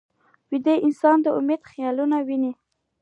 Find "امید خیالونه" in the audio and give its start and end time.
1.39-2.17